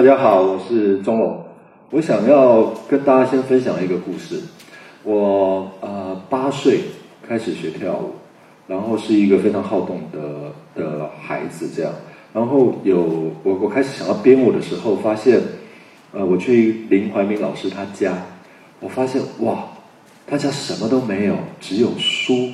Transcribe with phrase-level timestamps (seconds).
[0.00, 1.44] 大家好，我是钟龙。
[1.90, 4.40] 我想要跟大家先分享一个故事。
[5.02, 6.80] 我呃八岁
[7.28, 8.12] 开始学跳舞，
[8.66, 11.92] 然后是一个非常好动的的孩子，这样。
[12.32, 15.38] 然后有我我开始想要编舞的时候，发现
[16.14, 18.22] 呃我去林怀民老师他家，
[18.80, 19.64] 我发现哇，
[20.26, 22.48] 他家什么都没有，只有书，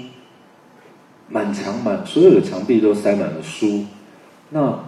[1.28, 3.84] 满墙满所有的墙壁都塞满了书。
[4.50, 4.80] 那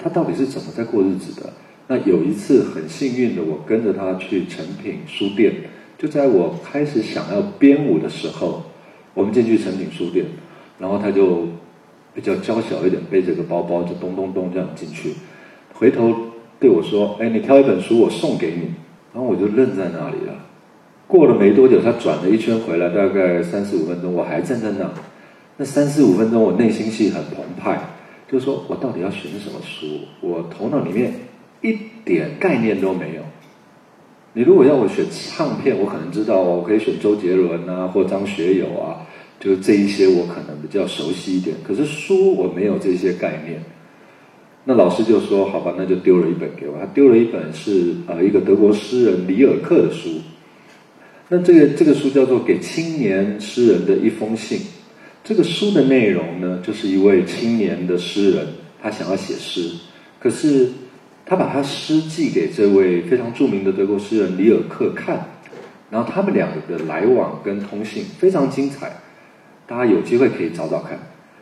[0.00, 1.48] 他到底是怎么在过日子的？
[1.92, 5.52] 那有一次很幸运的，我跟着他去诚品书店，
[5.98, 8.62] 就在我开始想要编舞的时候，
[9.12, 10.24] 我们进去诚品书店，
[10.78, 11.48] 然后他就
[12.14, 15.12] 比较娇小一点，背着个包包就咚咚咚这样进去，
[15.74, 16.16] 回头
[16.58, 18.70] 对我说：“哎，你挑一本书，我送给你。”
[19.12, 20.32] 然后我就愣在那里了。
[21.06, 24.90] 过了没多久，他转了一圈回来，大概三四五分钟，我还站在那。
[25.58, 27.78] 那三四五分钟，我内心戏很澎湃，
[28.30, 30.06] 就是说我到底要选什么书？
[30.22, 31.12] 我头脑里面。
[31.62, 33.22] 一点概念都没有。
[34.34, 39.04] 你如果要我选唱片，我可能知道，我可以选周杰伦啊，或张学友啊，
[39.38, 41.54] 就这一些我可能比较熟悉一点。
[41.62, 43.62] 可是书我没有这些概念。
[44.64, 50.08] 那老师就说：“好吧，那就丢了一本给我。”他丢了一本是呃一个德国诗人里尔克的书。
[51.28, 54.58] 那这个这个书叫做《给青年诗人的一封信》。
[55.22, 58.46] 这个书的内容呢，就是一位青年的诗人，
[58.80, 59.70] 他想要写诗，
[60.18, 60.70] 可是。
[61.24, 65.24] 他把他诗寄给这位非常著名的德国诗人里尔克看，
[65.90, 68.92] 然后他们两个的来往跟通信非常精彩，
[69.66, 70.98] 大家有机会可以找找看，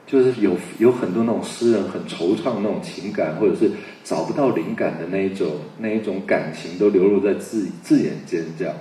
[0.06, 3.70] 就是有有很多那种诗人很惆怅那种情感，或者是
[4.05, 8.75] 找不到灵感的那一种那一种感情都流露在字字眼间这样。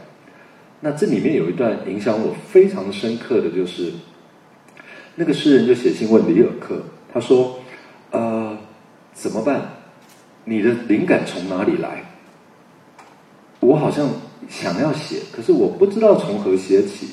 [0.81, 3.91] 那这里面有一段影响我非常深刻的就是，
[5.15, 7.59] 那个诗人就写信问里尔克，他说
[8.11, 8.57] ：“呃，
[9.13, 9.73] 怎么办？”
[10.49, 12.03] 你的灵感从哪里来？
[13.59, 14.09] 我好像
[14.49, 17.09] 想要写，可是我不知道从何写起，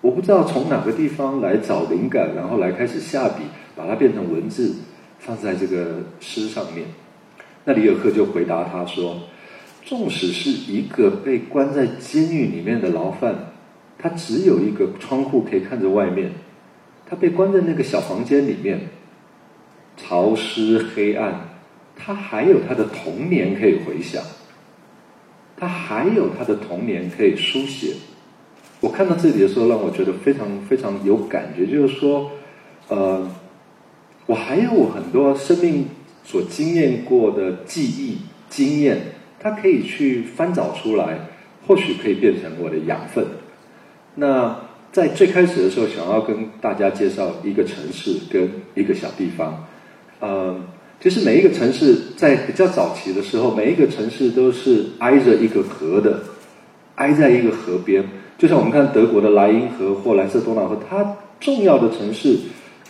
[0.00, 3.42] 我不知道从哪个地方来找灵感，然后来开始下笔，
[3.76, 4.74] 把它变成文字，
[5.18, 6.86] 放在这个诗上面。
[7.66, 9.20] 那里尔克就回答他说
[9.84, 13.34] ：“纵使是一个被关在监狱里面的牢犯，
[13.98, 16.32] 他只有一个窗户可以看着外面，
[17.04, 18.88] 他被关在那个小房间里面，
[19.98, 21.47] 潮湿黑暗。”
[21.98, 24.22] 他还有他的童年可以回想，
[25.56, 27.94] 他还有他的童年可以书写。
[28.80, 32.30] 我看到这里的时候，让我觉得非常非常有感觉，就是说，
[32.86, 33.28] 呃，
[34.26, 35.86] 我还有我很多生命
[36.24, 39.00] 所经验过的记忆经验，
[39.40, 41.18] 它可以去翻找出来，
[41.66, 43.26] 或许可以变成我的养分。
[44.14, 44.60] 那
[44.92, 49.66] 在最开始的时候，想要跟大家介绍一个城市跟一个小地方，
[50.20, 50.56] 呃。
[51.00, 56.18] 其实每一个城市在比较早期的时候，每一个城市都是挨着一个河的，
[56.96, 58.04] 挨在一个河边。
[58.36, 62.36] 就像我们看德国的莱茵河或蓝色多瑙河，它重要的城市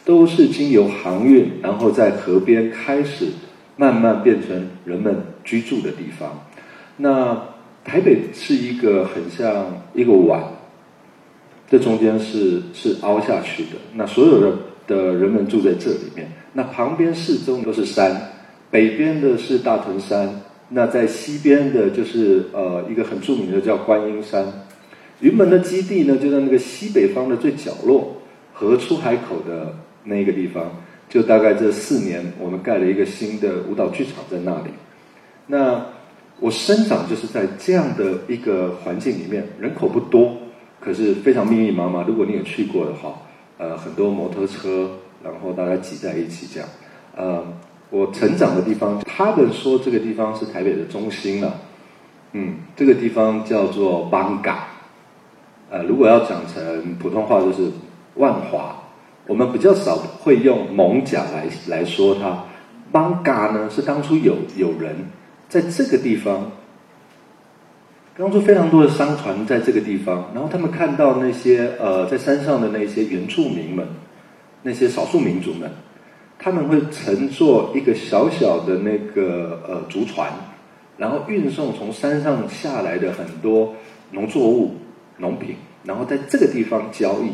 [0.07, 3.27] 都是经由航运，然后在河边开始
[3.77, 5.15] 慢慢变成人们
[5.45, 6.47] 居住的地方。
[6.97, 7.39] 那
[7.85, 10.43] 台北是一个很像一个碗，
[11.71, 13.73] 这中间是是凹下去的。
[13.95, 16.27] 那所有的的人们住在这里面。
[16.55, 18.33] 那旁边四周都是山，
[18.71, 24.45] 北边的是大屯山，那在西边的就是呃一个很著名的叫观音山。
[25.21, 28.17] 云门的基地呢就在那个西北方的最角落，
[28.53, 30.65] 和出海口的那个地方，
[31.09, 34.71] 就大概这四年我们盖了一个新的舞蹈剧场在那里。
[35.47, 35.85] 那
[36.41, 40.37] 我生长就是在这样的一个环境里面，人口不多，
[40.81, 42.05] 可是非常密密麻麻。
[42.07, 43.21] 如果你有去过的话，
[43.59, 44.89] 呃，很多摩托车。
[45.23, 46.69] 然后大家挤在一起这样，
[47.17, 47.45] 呃，
[47.91, 51.55] 我成长的地方，他们说这个地方是台北的中心了，
[52.33, 54.69] 嗯，这个地方叫做邦嘎，
[55.71, 57.69] 呃，如果要讲成普通话就是
[58.15, 58.77] 万华，
[59.27, 62.45] 我们比较少会用蒙甲来来说它，
[62.93, 64.95] 邦嘎呢是当初有有人
[65.49, 66.53] 在这个地方，
[68.17, 73.85] 当初非常多的商船在这个地方，然后他们看到那些呃在山上的那些原住民们。
[74.63, 75.71] 那些少数民族们，
[76.39, 80.33] 他们会乘坐一个小小的那个呃竹船，
[80.97, 83.75] 然后运送从山上下来的很多
[84.11, 84.77] 农作物、
[85.19, 87.31] 农品，然后在这个地方交易。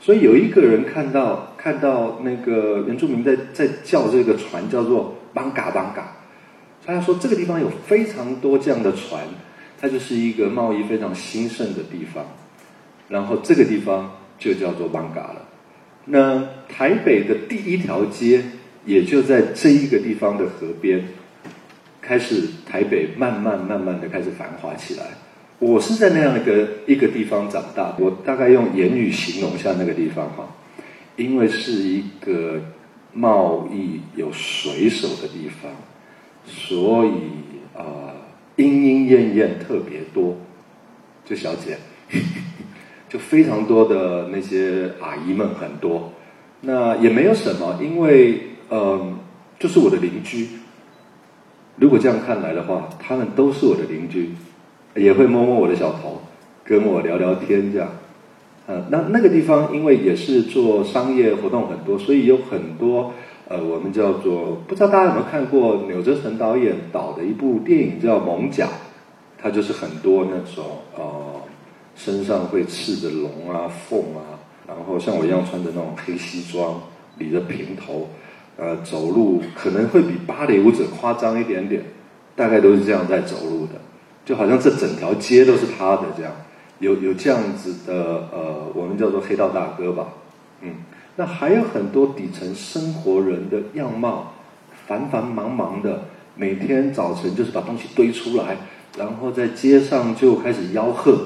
[0.00, 6.16] 所以有一个人看到看到那个原住民在在叫这个船叫做邦嘎邦嘎，
[6.86, 9.24] 他说这个地方有非常多这样的船，
[9.80, 12.24] 它就是一个贸易非常兴盛的地方，
[13.08, 14.08] 然后这个地方
[14.38, 15.47] 就叫做邦嘎了。
[16.10, 18.42] 那台北的第一条街
[18.86, 21.04] 也就在这一个地方的河边，
[22.00, 25.04] 开始台北慢慢慢慢的开始繁华起来。
[25.58, 30.48] 我是在那样一个一个地方长大，我大概用言语形容一下那个地方哈，
[31.16, 32.62] 因为是一个
[33.12, 35.70] 贸易有水手的地方，
[36.46, 37.10] 所以
[37.76, 38.14] 啊
[38.56, 40.36] 莺莺燕燕特别多，
[41.24, 41.76] 就小姐，
[43.08, 46.12] 就非常多的那些阿姨们很多，
[46.60, 48.40] 那也没有什么，因为
[48.70, 49.18] 嗯
[49.58, 50.48] 就是我的邻居。
[51.76, 54.30] 如果这样看来的话，他们都是我的邻居，
[54.94, 56.22] 也会摸摸我的小头，
[56.64, 57.88] 跟我聊聊天这样。
[58.66, 63.12] 呃，那那个地方因为也是做商业活动很多，所以有很多
[63.48, 68.66] 呃，我们叫做不知道大家有没有看过钮哲成导演导的一部电影叫《猛甲》，
[69.40, 70.64] 它就是很多那种
[70.96, 71.04] 呃
[71.98, 76.80] 身上会刺着龙啊凤啊，然后像我一样穿着那种黑西装，
[77.18, 78.08] 理着平头。
[78.60, 81.80] 呃，走路可能会比芭蕾舞者夸张一点点，
[82.34, 83.74] 大概都是这样在走路的，
[84.24, 86.32] 就好像这整条街都是他的这样，
[86.80, 90.08] 有有这样子的呃，我们叫做黑道大哥吧，
[90.62, 90.74] 嗯，
[91.14, 94.32] 那还有很多底层生活人的样貌，
[94.88, 98.56] 繁繁忙忙的，每天早晨就是把东西堆出来，
[98.98, 101.16] 然后在街上就开始吆喝，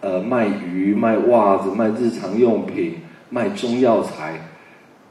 [0.00, 2.98] 呃，卖鱼、卖袜子、卖日常用品、
[3.30, 4.40] 卖中药材。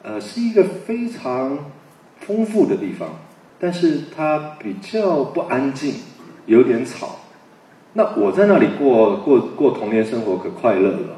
[0.03, 1.57] 呃，是一个非常
[2.19, 3.09] 丰富的地方，
[3.59, 5.95] 但是它比较不安静，
[6.45, 7.15] 有点吵。
[7.93, 11.17] 那我在那里过过过童年生活可快乐了，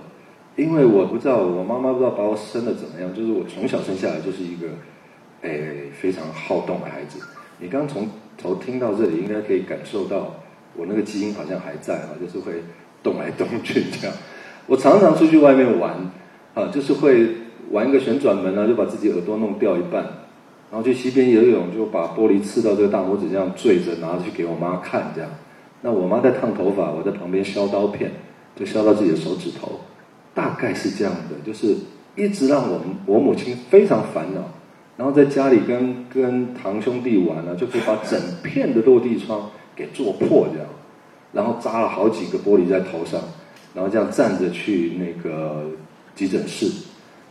[0.56, 4.68] 因为我不知道我妈妈不知道把我生的怎么样，就是我从小生下来就是一个，
[5.42, 7.20] 诶非常好动的孩子。
[7.60, 10.34] 你刚从头听到这里，应该可以感受到
[10.76, 12.64] 我那个基因好像还在啊，就是会
[13.08, 14.16] 动来动去这样。
[14.68, 15.94] 我常常出去外面玩，
[16.54, 17.28] 啊，就是会。
[17.70, 20.02] 玩一个旋转门啊，就把自己耳朵弄掉一半，
[20.72, 25.30] 然后去溪边游泳，就把玻璃刺到这个大拇指这样坠着，拿去给我妈看这样。
[25.82, 28.10] 那我妈在烫头发，我在旁边削刀片，
[28.56, 29.82] 就削到自己的手指头，
[30.34, 31.76] 大概是这样的，就是
[32.16, 34.42] 一直让我我母亲非常烦恼。
[34.96, 40.70] 然后在家里跟跟堂兄弟玩呢，就可以把整片的落地窗给做破这样，
[41.34, 43.22] 然后扎了好几个玻璃在头上，
[43.74, 45.66] 然后这样站着去那个
[46.16, 46.72] 急诊室。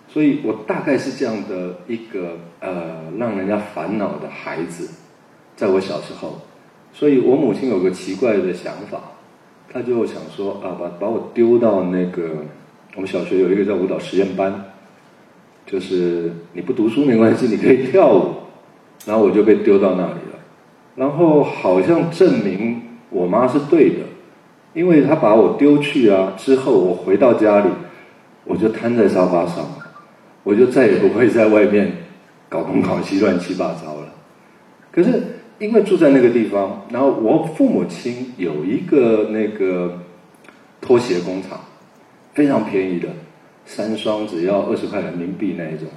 [0.08, 4.88] 所以我大概是这样的一个呃，让人家烦恼的孩子，
[5.56, 6.40] 在我小时候，
[6.93, 9.00] 所以我母亲有个奇怪的想法，
[9.70, 12.31] 她就想说啊，把把我丢到那个
[12.94, 14.64] 我们小学有一个叫舞蹈实验班，
[15.66, 18.37] 就是你不读书没关系，你可以跳舞，
[19.04, 20.38] 然后我就被丢到那里了，
[20.94, 24.00] 然后好像证明我妈是对的，
[24.74, 27.68] 因为她把我丢去啊之后，我回到家里，
[28.44, 29.66] 我就瘫在沙发上。
[30.42, 31.90] 我就再也不会在外面
[32.48, 34.14] 搞东搞西、乱七八糟了。
[34.92, 35.20] 可是
[35.58, 39.98] 因为住在那个地方，然后我父母亲有一个那个
[40.80, 41.58] 拖鞋工厂，
[42.32, 43.08] 非常便宜的，
[43.64, 45.88] 三双只要二十块人民币那一种，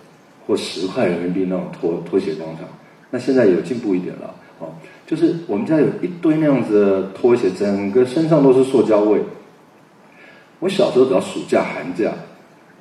[0.47, 2.65] 或十块人民币那种拖拖鞋工厂。
[3.11, 4.69] 那现在有进步一点了，哦，
[5.09, 9.19] 就是我们家有一堆那样子的拖鞋，整个身上都是塑胶味。
[10.59, 12.11] 我小时候只要暑假、寒假。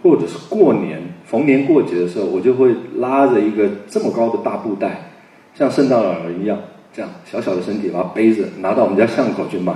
[0.01, 5.11] 或者是过年逢年过节的时候，我就会拉着一个这么高的大布袋，
[5.57, 6.57] 像圣诞老人一样，
[6.93, 9.73] 这样小小的身体，把它背着，拿到我们家巷口去卖。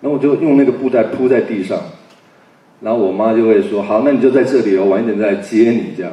[0.00, 1.78] 然后我就用那个布袋铺在地上，
[2.80, 6.10] 然后我妈就会说：“好，那你就在这里哦，晚一点再来接你。”这样，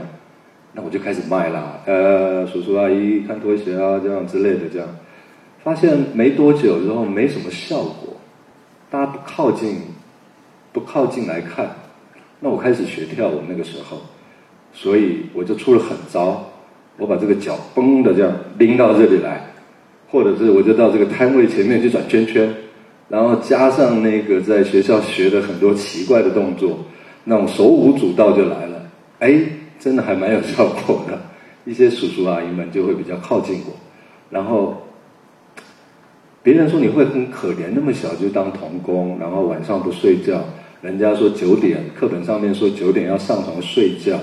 [0.74, 1.80] 那我就开始卖啦。
[1.86, 4.86] 呃，叔叔阿姨看拖鞋啊，这样之类的，这样
[5.68, 8.16] 发现没多久之后没什么效果，
[8.90, 9.76] 大家不靠近，
[10.72, 11.70] 不靠近来看。
[12.40, 13.98] 那我开始学跳舞那个时候，
[14.72, 16.42] 所以我就出了狠招，
[16.98, 19.46] 我把这个脚嘣的这样拎到这里来，
[20.10, 22.50] 或者是我就到这个摊位前面去转圈圈，
[23.10, 26.80] 然后加上那个在学校学的很多奇怪的动作，
[27.26, 28.90] 那种手舞足蹈就来了。
[29.20, 29.38] 哎，
[29.78, 31.20] 真的还蛮有效果的，
[31.66, 33.74] 一些叔叔阿姨们就会比较靠近我，
[34.30, 34.82] 然后
[36.48, 40.42] 别人说你会很可怜，那么小就当童工，然后晚上不睡觉。
[40.82, 44.18] 人家说九点，课本上面说九点要上床睡觉，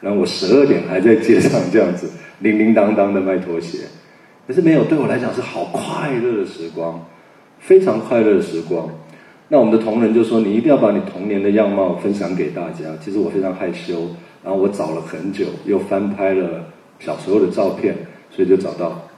[0.00, 2.10] 然后我十二点还在街上这样子
[2.42, 3.84] 铃铃当当的卖拖鞋，
[4.48, 7.06] 可是没有对我来讲是好快乐的时光，
[7.60, 8.88] 非常快乐的时光。
[9.46, 12.86] 那我们的同仁就说你一定要把你童年的样貌分享给大家。
[13.00, 14.08] 其实我非常害羞，
[14.42, 16.64] 然后我找了很久，又翻拍了
[16.98, 17.94] 小时候的照片，
[18.28, 19.08] 所以就找到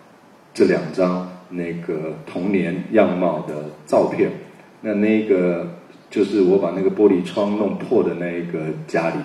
[0.52, 3.54] 这两张那个童年样貌的
[3.87, 4.30] 照片。
[4.80, 5.66] 那那个。
[6.12, 9.16] 就是我把那个玻璃窗弄破的那一个家里，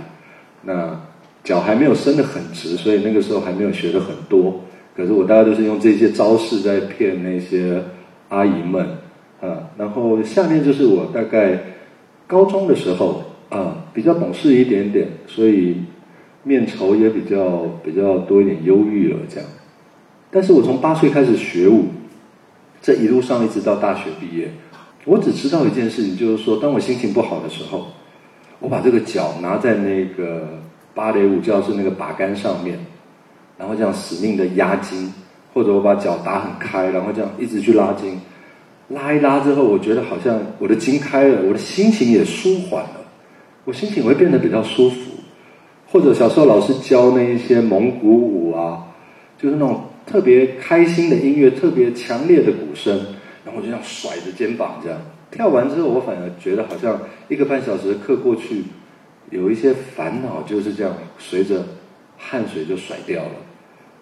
[0.61, 0.97] 那
[1.43, 4.61] 脚还没有伸得很直，所以那个时候还没有学的很多。
[4.95, 7.83] 可是我大概都是用这些招式在骗那些
[8.29, 8.87] 阿姨们
[9.41, 11.59] 啊，然后下面就是我大概
[12.25, 15.81] 高中的时候啊，比较懂事一点点，所以
[16.43, 19.49] 面愁也比较比较多一点忧郁了这样。
[20.31, 21.87] 但是我从八岁开始学舞，
[22.87, 24.49] 这一路上一直到大学毕业，
[25.03, 27.87] 我只知道一件事情，就是说，当我心情不好的时候，
[28.59, 30.47] 我把这个脚拿在那个
[30.95, 32.79] 芭蕾舞教室那个把杆上面，
[33.57, 35.13] 然后这样死命的压筋，
[35.53, 38.21] 或者我把脚打很开，然后这样一直去拉筋，
[38.87, 43.01] 拉一拉之后，我觉得好像我的筋开了，我的心情也舒缓了，
[43.65, 45.11] 我心情会变得比较舒服。
[45.91, 48.87] 或者小时候老师教那一些蒙古舞啊，
[49.37, 49.81] 就是那种。
[50.07, 52.97] 特别开心的音乐，特别强烈的鼓声，
[53.43, 54.97] 然后我就这样甩着肩膀这样
[55.29, 58.63] 跳完之后，我反而觉得好像一个半小时的课过去，
[59.29, 61.65] 有一些烦恼就是这样随着
[62.17, 63.31] 汗水就甩掉了。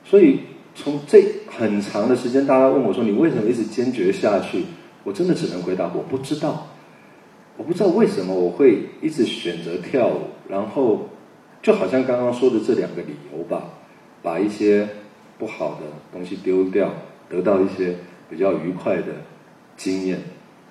[0.04, 0.42] 所以
[0.76, 4.64] 从这很长的时间，大家问我说你为什么一直坚决下去？
[5.04, 6.68] 我真的只能回答我不知道，
[7.58, 11.10] 我不知道为什么我会一直选择跳舞，然后
[11.64, 13.64] 就好像刚刚说的这两个理由吧，
[14.22, 14.88] 把一些。
[15.38, 16.92] 不好的东西丢掉，
[17.30, 17.96] 得到一些
[18.30, 19.08] 比较愉快的
[19.76, 20.20] 经验。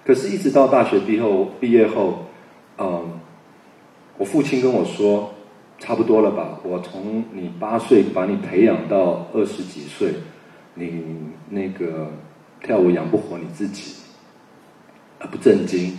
[0.04, 2.26] 可是，一直到大学毕后毕业后，
[2.78, 3.20] 嗯，
[4.18, 5.32] 我父亲跟我说，
[5.78, 6.60] 差不多了吧？
[6.62, 10.14] 我从你八岁把你培养到二十几岁，
[10.74, 11.02] 你
[11.48, 12.10] 那个
[12.62, 13.94] 跳舞养不活你自己，
[15.30, 15.98] 不正经，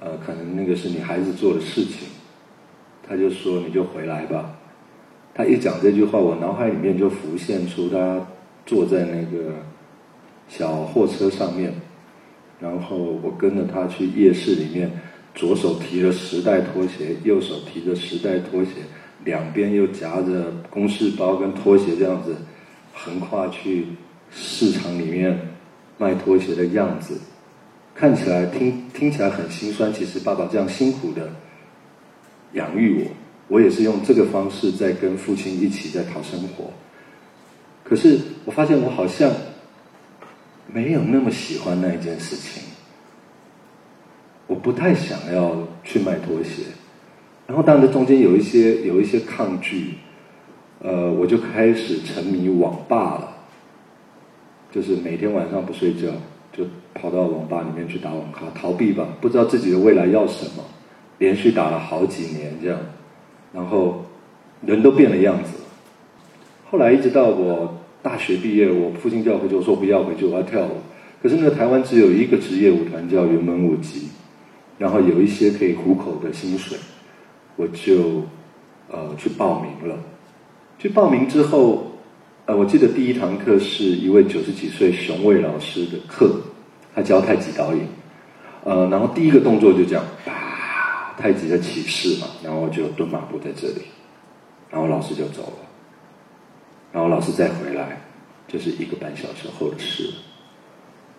[0.00, 2.08] 呃，可能那个是你孩子做的事情。
[3.08, 4.55] 他就说，你就回来吧。
[5.36, 8.26] 他一讲这句话，我脑海里面就浮现出他
[8.64, 9.52] 坐在那个
[10.48, 11.74] 小货车上面，
[12.58, 14.90] 然后我跟着他去夜市里面，
[15.34, 18.70] 左手提着时代拖鞋，右手提着时代拖鞋，
[19.24, 22.34] 两边又夹着公事包跟拖鞋，这样子
[22.94, 23.88] 横跨去
[24.30, 25.38] 市场里面
[25.98, 27.20] 卖拖鞋的样子，
[27.94, 29.92] 看起来听听起来很心酸。
[29.92, 31.28] 其实爸爸这样辛苦的
[32.54, 33.10] 养育我。
[33.48, 36.70] 我也是用这个方式在跟父亲一起在讨生活，
[37.84, 39.30] 可是我发现我好像
[40.66, 42.62] 没有那么喜欢那一件事情，
[44.48, 46.64] 我不太想要去卖拖鞋，
[47.46, 49.94] 然后当然中间有一些有一些抗拒，
[50.80, 53.36] 呃，我就开始沉迷网吧了，
[54.72, 56.08] 就是每天晚上不睡觉
[56.52, 60.64] 就跑到网吧里面去打网咖逃避吧，不知道自己的未来要什么，
[61.18, 62.80] 连续打了好几年这样。
[63.56, 64.04] 然后
[64.60, 65.52] 人都变了样子。
[66.70, 70.72] 后来一直到我大学毕业，我父亲叫我回去，我说不要回去，我要跳舞。
[71.22, 74.08] 可是那个台湾只有一个职业舞团叫云门舞集，
[74.76, 76.76] 然后有一些可以糊口的薪水，
[77.56, 78.22] 我就
[78.90, 79.96] 呃去报名了。
[80.78, 81.92] 去报名之后，
[82.44, 86.30] 呃，我记得第一堂课是一位九十几岁熊卫老师的课，
[86.94, 87.86] 他教太极导演，
[88.64, 90.04] 呃，然后第一个动作就这样。
[91.18, 93.82] 太极的起势嘛，然后就蹲马步在这里，
[94.70, 95.58] 然后老师就走了，
[96.92, 98.00] 然后老师再回来，
[98.46, 100.10] 就是一个半小时后的事。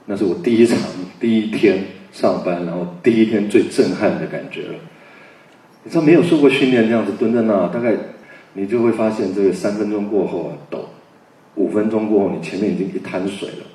[0.06, 0.78] 那是我第一场
[1.20, 4.76] 第一天上班，然后第一天最震撼的感觉了。
[5.84, 7.96] 你知道没有受过训练，这样子蹲在那，大概
[8.54, 10.88] 你就会发现，这个三分钟过后啊抖，
[11.56, 13.66] 五分钟过后你前面已经一滩水了，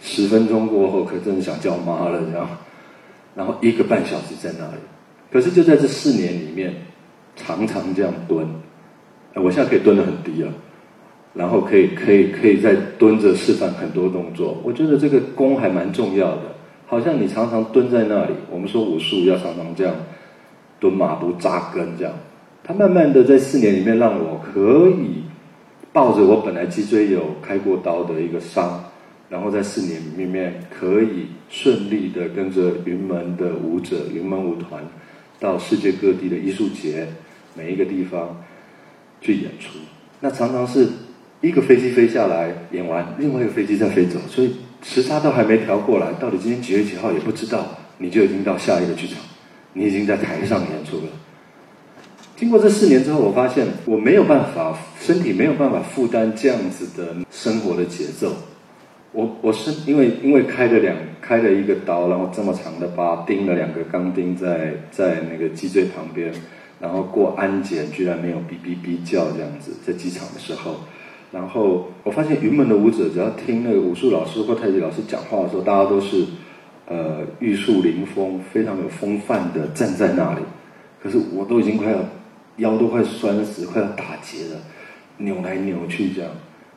[0.00, 2.48] 十分钟过后可真的想叫妈了，这样，
[3.34, 4.80] 然后一个半小时在那里。
[5.32, 6.74] 可是就在这四年里面，
[7.36, 8.46] 常常这样蹲，
[9.34, 10.52] 我现在可以蹲得很低了，
[11.32, 14.60] 然后可以可以可以在蹲着示范很多动作。
[14.62, 16.42] 我觉得这个功还蛮重要的，
[16.86, 18.34] 好像你常常蹲在那里。
[18.50, 19.94] 我们说武术要常常这样
[20.78, 22.12] 蹲马步扎根这样，
[22.62, 25.22] 它慢慢的在四年里面让我可以
[25.94, 28.84] 抱着我本来脊椎有开过刀的一个伤。
[29.30, 34.84] 然后在四年里面可以顺利的跟着云门的舞者、云门舞团。
[35.42, 37.08] 到世界各地的艺术节，
[37.56, 38.40] 每一个地方
[39.20, 39.80] 去演出，
[40.20, 40.86] 那常常是
[41.40, 49.16] 一个飞机飞下来演完，另外一个飞机再飞走，所以时差都还没调过来，到底今天几月几号也不知道，你就已经到下一个剧场，
[49.72, 51.02] 你已经在台上演出了。
[52.36, 58.32] 经过这四年之后，我发现我没有办法，身体没有办法负担这样子的生活的节奏。
[59.12, 66.32] 我我是因为因为开了两开了一个刀，然后这么长的疤钉了两个钢钉在在那个脊椎旁边，
[66.80, 70.76] 然后过安检居然没有哔哔哔叫这样子，在机场的时候，
[71.30, 76.24] 然后我发现云门的舞者只要听那个武术老师或太极老师讲话的时候，大家都是
[76.86, 80.40] 呃玉树临风，非常有风范的站在那里，
[81.02, 81.98] 可是我都已经快要
[82.56, 84.60] 腰都快酸死，快要打结了，
[85.18, 86.30] 扭来扭去这样。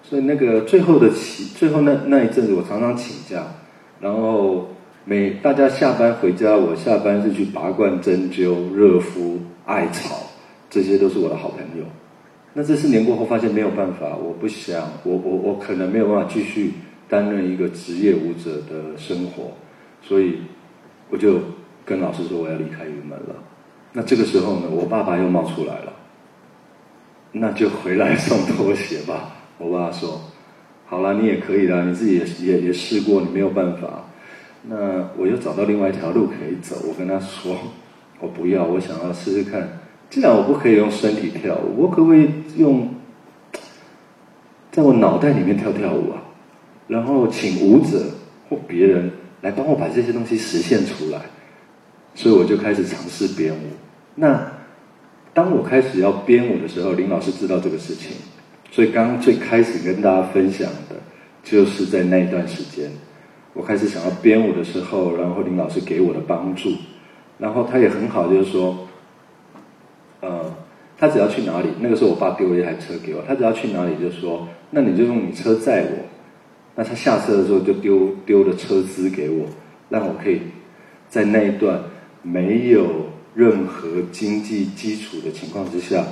[0.07, 3.43] 所以那个最后的起，最后那那一阵子，我常常请假，
[3.99, 4.67] 然后
[5.03, 10.15] 每大家下班回家，我下班是去拔罐、针灸、热敷、艾草，
[10.69, 11.85] 这些都是我的好朋友。
[12.53, 16.73] 那这四年过后，发现没有办法，我不想，我我我可能没有办法继续
[17.09, 19.51] 担任一个职业舞者的生活，
[20.03, 20.37] 所以
[21.09, 21.39] 我就
[21.83, 23.35] 跟老师说我要离开云门了。
[23.91, 25.93] 那这个时候呢，我爸爸又冒出来了，
[27.31, 29.34] 那就回来送拖鞋吧。
[29.57, 30.21] 我爸说
[30.85, 34.05] ：“好了，你也可以的，你自己也也也试过，你没有办法。
[34.63, 36.75] 那我又找到另外一条路可以走。
[36.87, 37.57] 我跟他说，
[38.19, 42.93] 我不要，我想要试试看。”既然我不可以用身体跳舞，我可不可以用
[44.71, 46.21] 在我脑袋里面跳跳舞啊？
[46.87, 48.03] 然后请舞者
[48.47, 51.21] 或别人来帮我把这些东西实现出来。
[52.13, 53.59] 所以我就开始尝试编舞。
[54.13, 54.51] 那
[55.33, 58.15] 当我开始要编舞的时候，林老师知道这个事情，
[58.75, 60.97] 所以刚最开始跟大家分享的，
[61.45, 62.91] 就是在那一段时间，
[63.53, 66.73] 我开始想要编舞的时候，然后林老师给我的帮助，
[67.37, 68.85] 然后他也很好，就是说。
[70.19, 70.53] 呃，
[70.97, 76.05] 他只要去哪里，那个时候我爸丢了一台车给我，他只要去哪里就说，那你就用你车载我。
[76.75, 79.45] 那他下车的时候就丢丢了车资给我，
[79.87, 80.41] 让我可以
[81.07, 81.81] 在那一段
[82.23, 83.05] 没有
[83.35, 86.03] 任何经济基础的情况之下，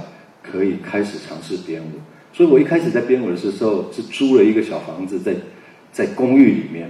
[0.41, 1.99] 可以开始尝试编舞。
[2.33, 5.35] 所以我一开始在编舞的时候是租了一个小房子，在
[5.91, 6.89] 在公寓里面，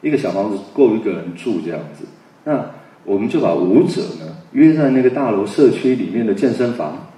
[0.00, 2.04] 一个小房子够一个人住这样子。
[2.44, 2.64] 那
[3.04, 7.10] 我们就把舞者呢约在那个大楼社区里面的健身房，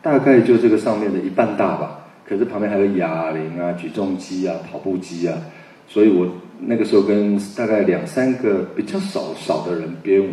[0.00, 2.06] 大概就这个上面的一半大吧。
[2.24, 5.36] 可是旁边还有哑铃啊、举重机啊、跑步机啊，
[5.88, 6.28] 所以我
[6.60, 10.28] 那个时候跟大概两三个比较少少的人编舞，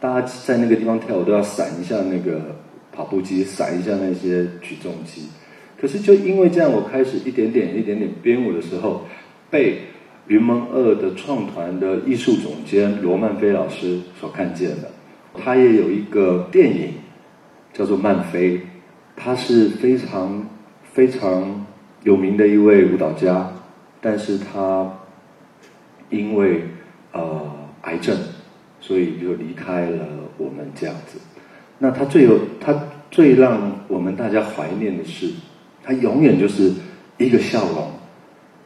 [0.00, 2.40] 大家在那个地方跳舞都要闪一下那个
[2.92, 5.26] 跑步机，闪一下那些举重机。
[5.82, 9.06] 可是就因为这样，我开始一点点、一点点编舞的时候，
[9.50, 9.80] 被。
[10.28, 14.84] 云门二的创团的艺术总监罗曼菲老师所看见了，
[15.34, 16.94] 他也有一个电影
[17.72, 18.56] 叫做《曼飞》，
[19.16, 20.46] 他是非常
[20.84, 21.66] 非常
[22.04, 23.52] 有名的一位舞蹈家，
[24.00, 24.96] 但是他
[26.08, 26.62] 因为
[27.10, 27.44] 呃
[27.82, 28.16] 癌症，
[28.80, 30.06] 所以就离开了
[30.38, 31.18] 我们这样子。
[31.78, 35.26] 那他最有他最让我们大家怀念的是，
[35.82, 36.72] 他永远就是
[37.18, 37.90] 一个笑容。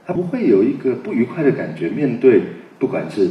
[0.07, 2.41] 他不会有一个不愉快的感觉，面对
[2.79, 3.29] 不管是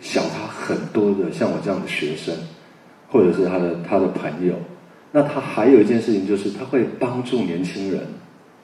[0.00, 2.32] 小他很多的像我这样的学生，
[3.08, 4.54] 或者是他的他的朋友，
[5.10, 8.00] 那他还有一件事情就是他会帮助年轻人。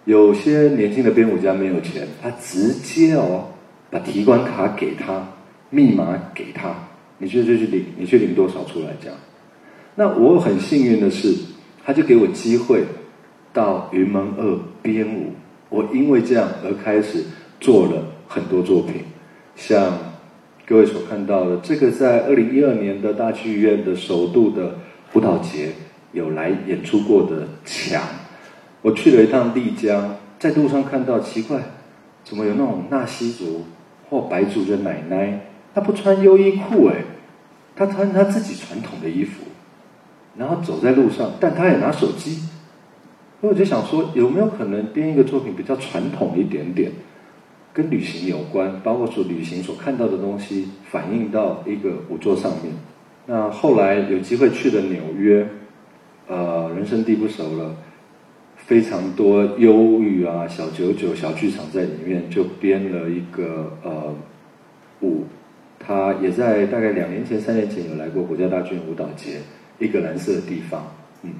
[0.04, 3.48] 有些年轻的编舞家没有钱，他直接哦
[3.90, 5.28] 把提款卡给他，
[5.68, 6.74] 密码给他，
[7.18, 9.16] 你去就去领，你去领多少出来这样。
[9.96, 11.34] 那我很幸运的是，
[11.84, 12.84] 他就给我机会
[13.52, 15.32] 到云门二编舞，
[15.68, 17.24] 我因为这样而开始。
[17.62, 19.02] 做了很多作品，
[19.54, 19.92] 像
[20.66, 24.78] 各位所看到的，这个在二零一二年的大剧院的首度的
[25.12, 25.72] 舞蹈节
[26.12, 28.00] 有来演出过的墙。
[28.80, 31.60] 我去了一趟丽江，在路上看到奇怪，
[32.24, 33.66] 怎么有那种纳西族
[34.08, 35.40] 或白族的奶奶，
[35.74, 37.04] 她不穿优衣库哎，
[37.76, 39.42] 她穿她自己传统的衣服，
[40.38, 42.38] 然后走在路上，但她也拿手机。
[43.42, 46.92] 我就想说，有没有可能编一个作品比较传统一点点？
[47.72, 52.74] 跟旅行有关，包括说旅行所看到的东西，反映到一个舞作上面。
[53.26, 55.48] 那后来有机会去了纽约，
[56.26, 57.76] 呃，人生地不熟了，
[58.56, 64.14] 非常多忧郁啊，小九九小剧场在里面，就编了一个呃
[65.00, 65.24] 舞。
[65.78, 69.38] 他也在大概两年前、三年前有来过国家大剧院舞蹈节，
[69.78, 70.92] 一个蓝色的地方。
[71.22, 71.30] 嗯，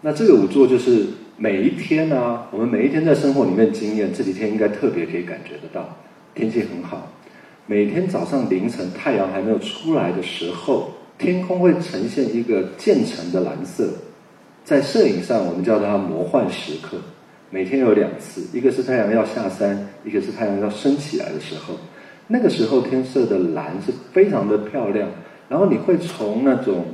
[0.00, 1.06] 那这个舞作就是。
[1.40, 5.96] 每一天呢，我们每一天在生活里面经验，这几天应该特别可以感觉得到，
[6.34, 7.12] 天气很好。
[7.64, 13.88] 每天早上凌晨太阳还没有出来的时候，天空会呈现一个渐层的蓝色，
[14.64, 16.98] 在摄影上我们叫它魔幻时刻。
[17.50, 21.74] 每天有两次，一个是太阳要下山，一个是太阳要升起来的时候，
[22.26, 25.08] 那个时候天色的蓝是非常的漂亮，
[25.48, 26.84] 然后你会从那种。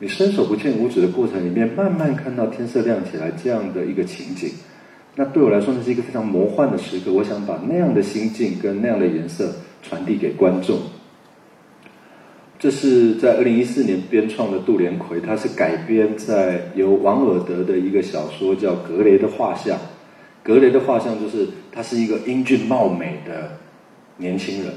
[0.00, 4.50] 你伸手不见五指的过程里面，慢慢看到天色亮起来这样的一个情景，
[5.14, 7.12] 那对我来说，那是一个非常魔幻的时刻。
[7.12, 9.52] 我想把那样的心境跟那样的颜色
[9.82, 10.78] 传递给观众。
[12.58, 19.76] 这是在二零一四年编创的杜连奎，他是改编在由王尔德的一个小说叫《格雷的画像》。
[20.42, 23.58] 格雷的画像就是他是一个英俊貌美的
[24.16, 24.72] 年轻人，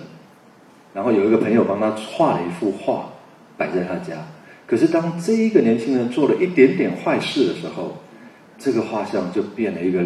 [0.93, 3.10] 然后有一个朋友帮他画了一幅画，
[3.58, 4.25] 摆在他家。
[4.67, 7.97] 可是，当这一个年轻人做了一点点坏事的时候，
[8.60, 10.03] 这个画像就变了一个，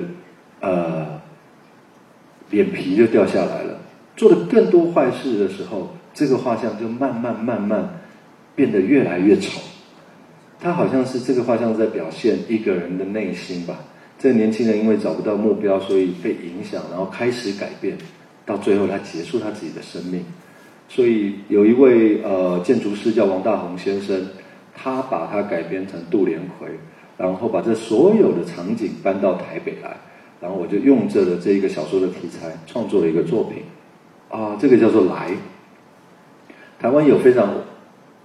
[0.59, 1.19] 呃，
[2.51, 3.79] 脸皮就掉下来了，
[4.15, 8.01] 做了更多坏事的时候，这个画像就慢慢慢慢
[8.53, 9.59] 变得越来越丑。
[10.59, 13.79] 他好像是这个画像在表现一个人的内心吧。
[14.19, 17.97] 这个年轻人因为找不到目标，所以被影响，然后开始改变，
[18.45, 20.23] 到最后他结束他自己的生命。
[20.87, 24.23] 所以有一位呃建筑师叫王大宏先生，
[24.81, 26.67] 他把它改编成杜连奎，
[27.17, 29.95] 然后把这所有的场景搬到台北来，
[30.41, 33.61] 然后我就用这个这一个小说的题材创作了一个作品，
[34.29, 35.31] 啊，这个叫做来。
[36.79, 37.53] 台湾有非常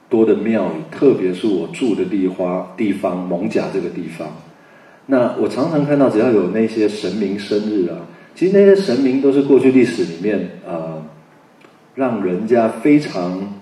[0.09, 4.27] 多的庙宇，特别是我住的地方地方蒙甲这个地方。
[5.05, 7.99] 那我常常看到，只要有那些神明生日啊，
[8.35, 11.05] 其实那些神明都是过去历史里面呃，
[11.95, 13.61] 让人家非常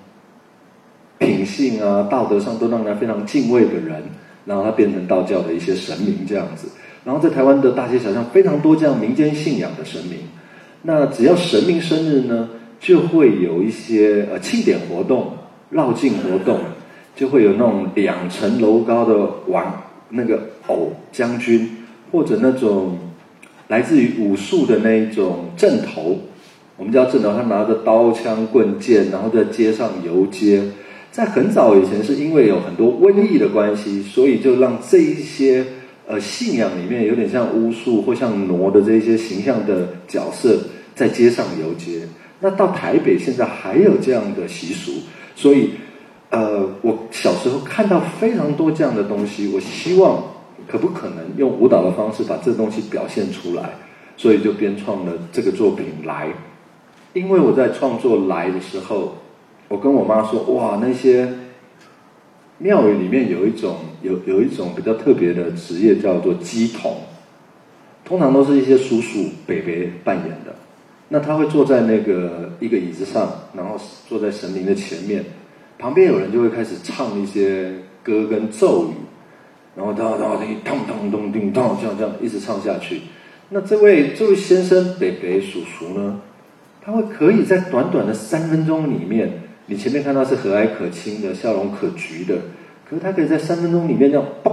[1.19, 4.03] 品性啊、道德上都让人非常敬畏的人，
[4.45, 6.69] 然后他变成道教的一些神明这样子。
[7.05, 10.19] 然后在台湾的大街小巷非常多这样民间信仰的神明。
[10.83, 12.49] 那只要神明生日呢，
[12.81, 15.33] 就会有一些呃庆典活动、
[15.71, 16.61] 绕境活动，
[17.15, 19.83] 就会有那种两层楼高的王。
[20.11, 21.69] 那个偶将军，
[22.13, 22.97] 或者那种
[23.67, 26.19] 来自于武术的那一种阵头，
[26.77, 30.63] 我们叫阵头，他拿着刀枪棍剑，然后在街上游街。
[31.15, 35.65] 在很早以前，是因为有很多瘟疫的关系，所以就让这一些
[36.09, 40.59] 呃信仰里面有点像巫术或像傩的这些形象的角色
[40.97, 42.09] 在街上游街。
[42.41, 44.91] 那到台北现在还有这样的习俗，
[45.37, 45.71] 所以。
[46.31, 50.21] 呃，我小时候看到非常多这样的东西，我希望
[50.67, 53.75] 可不可能用舞蹈的方式把这东西表现出来，
[54.17, 56.27] 所以就编创了这个作品来。
[57.13, 59.17] 因为我在创作来的时候，
[59.69, 61.29] 我跟我妈说，哇，那些
[62.59, 66.97] 庙宇里面有一种有有一种比较特别的职业叫做鸡童，
[68.05, 70.55] 通常都是一些叔叔伯伯扮演的，
[71.09, 73.77] 那他会坐在那个一个椅子上，然后
[74.09, 75.25] 坐在神明的前面。
[75.77, 77.73] 旁边有人就会开始唱一些
[78.03, 78.95] 歌跟咒语，
[79.77, 83.01] 然后哒哒叮咚咚咚叮咚这样这样一直唱下去。
[83.51, 86.21] 那这位这位先生北北叔叔呢，
[86.81, 92.37] 他会可以在短短的三分钟里面，你前面看到是和蔼可亲的、笑容可掬的，
[92.89, 94.53] 可是他可以在三分钟里面这样嘣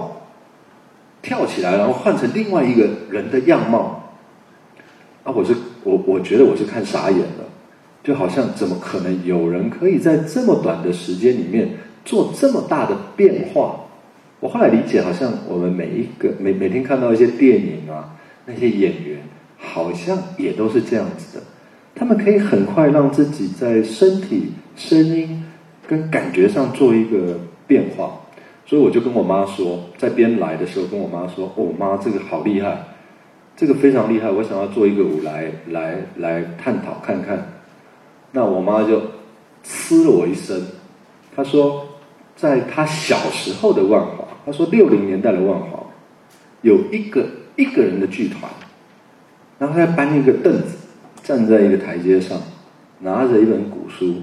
[1.22, 4.12] 跳起来，然后换成另外一个人的样貌。
[5.24, 7.46] 啊，我是我我觉得我是看傻眼了。
[8.04, 11.70] 就好像怎么可能有人可以在这么短的时间里面
[12.04, 13.76] 做这么大的变化？
[14.40, 18.16] 我后来理解，好像我们每一个每每天看到一些电影啊，
[18.48, 19.20] 那些演员
[19.56, 21.44] 好像也都是这样子的。
[22.02, 25.46] 他们可以很快让自己在身体、声音
[25.88, 28.20] 跟感觉上做一个变化。
[28.66, 32.76] 所以我就跟我妈说，在边来的时候跟我妈说：“哦，妈，这个好厉害，
[33.56, 37.62] 这个非常厉害，我想要做一个舞来来来探讨看看。”
[38.34, 39.00] 那我妈就
[39.64, 40.60] 呲了我一声，
[41.36, 41.86] 她说，
[42.36, 45.84] 在她小时候的万华，她说六零年代的万华，
[46.64, 47.24] 有一个
[47.56, 48.52] 一个人的剧团，
[49.60, 50.78] 然后他搬一个凳子，
[51.32, 52.38] 站在一个台阶上，
[53.00, 54.08] 拿着一本古书《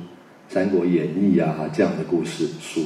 [0.47, 2.83] 三国演义》啊这样的故事书，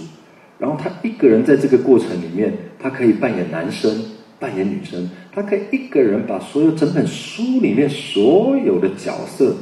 [0.61, 3.93] 然后他一个人在这个过程里面，他可以扮演男生，
[4.39, 9.57] 扮演女生，他可以一个人把所有整本书里面所有的角色。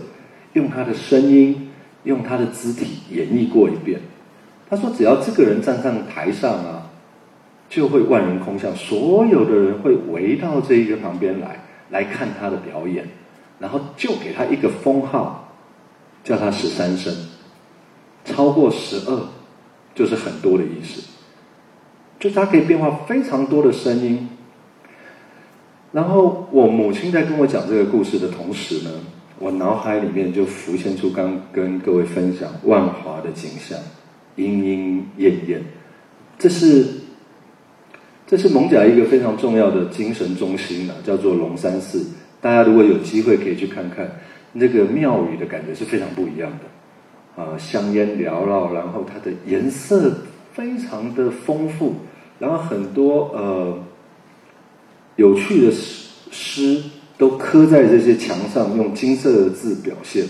[0.52, 1.70] 用他的声音，
[2.04, 3.98] 用他的肢体演绎过一遍。
[4.68, 6.90] 他说：“只要这个人站上台上啊，
[7.70, 13.06] 就会万人空巷，所有的人会围到这一个旁边来，来看他的表演，
[13.60, 15.54] 然后就给他一个封号，
[16.24, 17.14] 叫他十三声，
[18.24, 19.28] 超过十二
[19.94, 21.00] 就是很多的意思。
[22.18, 24.28] 就是他可以变化非常多的声音。
[25.92, 28.90] 然后我母亲在跟我讲这个故事的同时呢。”
[29.40, 33.78] 我脑海里面就浮现出刚跟各位分享万华的景象，
[34.36, 35.62] 莺莺燕燕，
[36.38, 36.86] 这是
[38.26, 42.04] 这是蒙甲一个非常重要的精神中心啊，叫做龙山寺。
[42.40, 44.10] 大家如果有机会可以去看看，
[44.52, 50.12] 那个庙宇的感觉是非常不一样的啊，香烟缭绕，然后它的颜色
[50.52, 51.94] 非常的丰富，
[52.38, 53.78] 然后很多呃
[55.16, 56.82] 有趣的诗。
[57.20, 60.24] 都刻在这些墙上，用金色的字表现。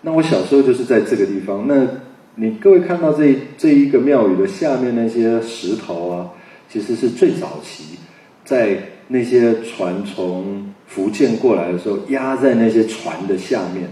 [0.00, 1.68] 那我小时候就是在这个地方。
[1.68, 1.86] 那
[2.34, 6.30] 你各位看到这这一个庙宇的下面那些石头啊，
[6.68, 8.00] 其实是最早期
[8.44, 13.88] 在那些船从福建过来的时候压在那些船的下面，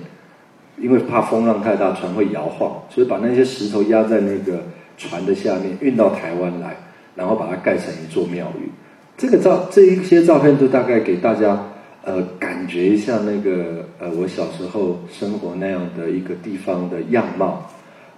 [0.78, 4.62] 因为怕风浪太大，船会摇晃，所以把那些石头压在那个
[4.96, 6.76] 船的下面，运到台湾来，
[7.14, 8.70] 然后把它盖成一座庙宇。
[9.16, 11.66] 这个照这一些照片都大概给大家。
[12.06, 17.64] 呃，感觉一下那个呃，我小时候生活那样的一个地方的样貌。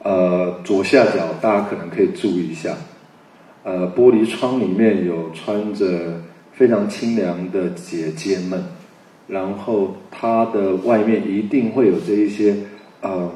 [0.03, 2.75] 呃，左下角大家可能可以注意一下，
[3.63, 6.21] 呃，玻璃窗里面有穿着
[6.57, 8.65] 非常清凉的姐姐们，
[9.29, 12.57] 然后它的外面一定会有这一些
[13.03, 13.31] 嗯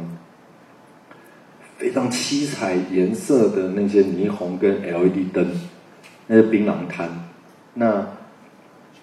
[1.76, 5.46] 非常七彩颜色的那些霓虹跟 LED 灯，
[6.26, 7.10] 那些槟榔摊。
[7.74, 8.06] 那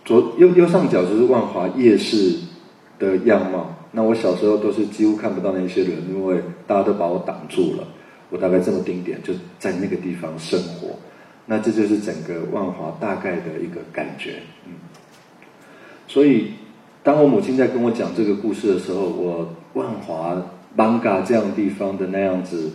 [0.04, 2.40] 左右右上角就是万华夜市
[2.98, 3.76] 的样貌。
[3.92, 7.88] 那我小时候都是几乎看不到那些人，因为大家都把我挡住了。
[8.30, 10.90] 我大概这么定点，就在那个地方生活。
[11.48, 14.74] 那这就是整个万华大概的一个感觉，嗯。
[16.08, 16.52] 所以，
[17.04, 20.42] 当我母亲在跟我讲这个故事的时候，我万华、
[20.76, 22.72] 邦嘎这样地方的那样子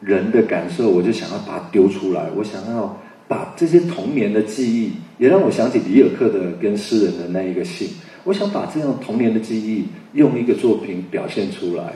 [0.00, 2.28] 人的感受，我就想要把它丢出来。
[2.36, 2.98] 我想要
[3.28, 7.88] 把这些童年的记忆，也让我想起里尔克的跟诗人的那一个信。
[8.24, 11.94] 我想把这样童年的记忆用一个作品表现出来，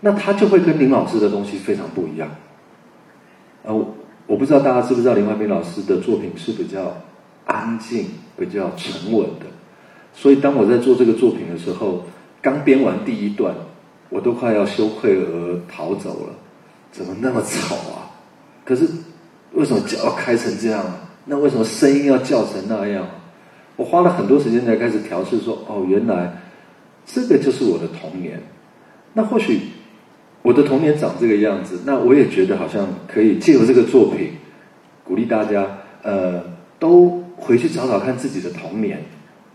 [0.00, 2.30] 那他就会跟林老师的东西非常不一样。
[3.62, 3.93] 呃，
[4.26, 6.96] 我不知道大家知不知道林怀民老师的作品是比较
[7.44, 8.06] 安静、
[8.38, 9.46] 比较沉稳的，
[10.14, 12.04] 所以当我在做这个作品的时候，
[12.40, 13.54] 刚编完第一段，
[14.08, 16.32] 我都快要羞愧而逃走了。
[16.90, 18.10] 怎么那么吵啊？
[18.64, 18.88] 可是
[19.52, 20.84] 为什么叫要开成这样？
[21.26, 23.06] 那为什么声音要叫成那样？
[23.76, 26.32] 我花了很多时间才开始调试，说哦，原来
[27.04, 28.40] 这个就是我的童年。
[29.12, 29.60] 那或许
[30.44, 34.32] 我的童年长这个样子，那我也觉得好像可以借由这个作品，
[35.02, 35.66] 鼓励大家，
[36.02, 36.44] 呃，
[36.78, 39.02] 都回去找找看自己的童年。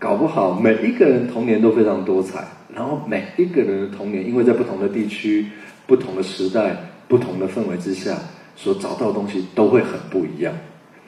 [0.00, 5.46] 搞不好每一个人童年都非常多彩，然后每一个人的童年，因为在不同的地区、
[5.86, 6.74] 不同的时代、
[7.06, 8.18] 不同的氛围之下，
[8.56, 10.52] 所找到的东西都会很不一样。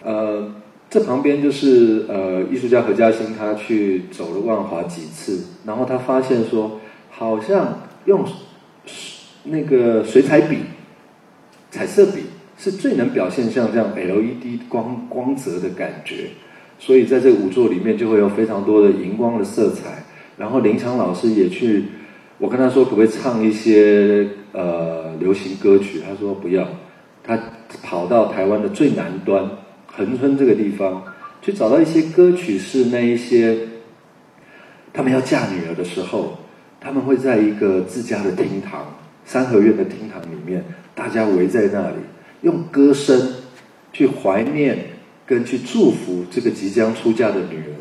[0.05, 0.55] 呃。
[0.91, 8.23] 这旁边就是呃，艺术家何嘉欣，他去走了万华几次，然后他发现说，好像用
[9.45, 10.59] 那个水彩笔、
[11.71, 12.23] 彩色笔
[12.57, 16.29] 是最能表现像这样 LED 光光泽的感觉，
[16.79, 20.05] 所以在这个舞作里面就会有非常多的荧光的色彩。
[20.37, 21.85] 然后林强老师也去，
[22.39, 26.67] 我跟他说可不可以唱一些呃流行歌曲，他说不要，
[27.23, 27.39] 他
[27.83, 29.49] 跑到台湾的最南端。
[29.95, 31.05] 恒春这个地方，
[31.43, 33.59] 去找到一些歌曲，是那一些
[34.91, 36.39] 他们要嫁女儿的时候，
[36.81, 38.87] 他们会在一个自家的厅堂，
[39.25, 41.97] 三合院的厅堂里面，大家围在那里，
[42.43, 43.35] 用歌声
[43.93, 44.79] 去怀念
[45.27, 47.73] 跟去祝福这个即将出嫁的女儿。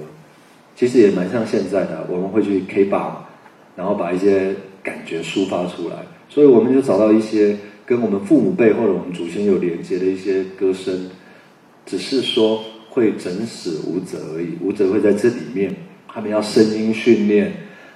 [0.75, 3.29] 其实也蛮像现在的，我们会去 K 吧，
[3.75, 5.95] 然后把一些感觉抒发出来。
[6.29, 11.09] 所以我们就找到一些跟我们父母辈或者我们祖先有连接的一些歌声。
[11.83, 15.75] 只是说会整死舞者而已，舞者会在这里面，
[16.07, 17.51] 他们要声音训练，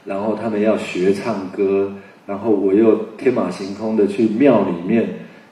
[0.05, 1.93] 然后他们要学唱歌，
[2.25, 5.07] 然后我又天马行空的去庙里面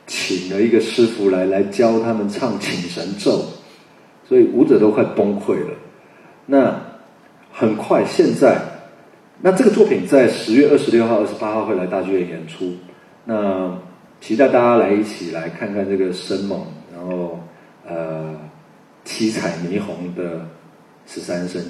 [0.07, 3.43] 请了一个师傅来来教他们唱请神咒，
[4.27, 5.75] 所以舞者都快崩溃了。
[6.45, 6.79] 那
[7.51, 8.61] 很快现在，
[9.41, 12.73] 那这个作品在十月二十六号、二十八号会来大剧院演出，
[13.25, 13.77] 那
[14.19, 16.59] 期待大家来一起来看看这个生猛，
[16.93, 17.39] 然后。
[17.85, 18.33] 呃，
[19.03, 20.47] 七彩霓虹的
[21.05, 21.63] 十三声。